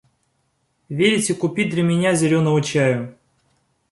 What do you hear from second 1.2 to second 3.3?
купить для меня зеленого чаю.